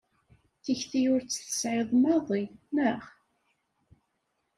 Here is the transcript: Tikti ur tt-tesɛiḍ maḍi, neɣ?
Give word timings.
Tikti 0.63 1.01
ur 1.13 1.21
tt-tesɛiḍ 1.23 1.89
maḍi, 2.01 2.43
neɣ? 2.75 3.01